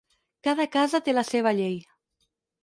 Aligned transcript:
Cada 0.47 0.65
casa 0.75 1.01
té 1.09 1.15
la 1.17 1.25
seva 1.29 1.53
llei. 1.61 1.77